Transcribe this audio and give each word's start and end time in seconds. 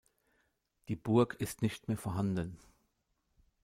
Die 0.87 0.95
Burg 0.95 1.35
ist 1.35 1.61
nicht 1.61 1.87
mehr 1.87 1.95
vorhanden. 1.99 2.57